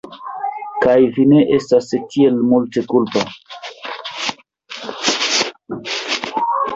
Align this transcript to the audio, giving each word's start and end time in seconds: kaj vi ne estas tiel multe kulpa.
kaj 0.83 0.93
vi 1.17 1.25
ne 1.33 1.41
estas 1.57 1.89
tiel 2.13 2.39
multe 2.53 2.83
kulpa. 2.93 3.23